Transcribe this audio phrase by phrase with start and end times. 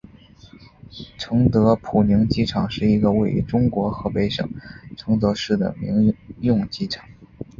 [1.19, 4.49] 承德普宁机场是一个位于中国河北省
[4.97, 7.05] 承德市的民用机场。